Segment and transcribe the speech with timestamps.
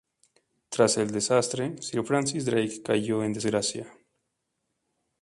[0.69, 3.93] Tras el desastre, "sir" Francis Drake cayó en desgracia.